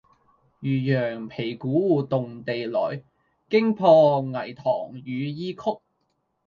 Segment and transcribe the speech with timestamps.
[0.61, 3.03] 漁陽鼙鼓動地來，
[3.51, 5.61] 驚破霓裳羽衣曲。